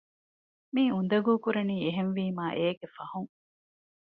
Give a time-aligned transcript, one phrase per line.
[0.73, 3.31] މި އުނދަގޫކުރަނީ އެހެންވީމާ އޭގެ ފަހުން